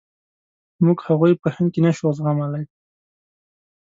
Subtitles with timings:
[0.85, 2.65] موږ هغوی په هند کې نشو زغملای.